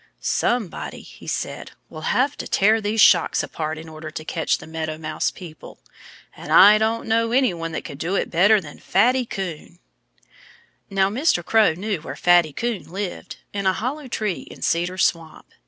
"Somebody," 0.19 1.03
he 1.03 1.27
said, 1.27 1.73
"will 1.87 2.09
have 2.09 2.35
to 2.37 2.47
tear 2.47 2.81
these 2.81 2.99
shocks 2.99 3.43
apart 3.43 3.77
in 3.77 3.87
order 3.87 4.09
to 4.09 4.25
catch 4.25 4.57
the 4.57 4.65
Meadow 4.65 4.97
Mouse 4.97 5.29
people. 5.29 5.77
And 6.35 6.51
I 6.51 6.79
don't 6.79 7.07
know 7.07 7.31
anyone 7.31 7.71
that 7.73 7.85
could 7.85 7.99
do 7.99 8.15
it 8.15 8.31
better 8.31 8.59
than 8.59 8.79
Fatty 8.79 9.27
Coon." 9.27 9.77
Now, 10.89 11.11
Mr. 11.11 11.45
Crow 11.45 11.73
knew 11.75 12.01
where 12.01 12.15
Fatty 12.15 12.51
Coon 12.51 12.85
lived, 12.89 13.37
in 13.53 13.67
a 13.67 13.73
hollow 13.73 14.07
tree 14.07 14.47
in 14.49 14.63
Cedar 14.63 14.97
Swamp. 14.97 15.45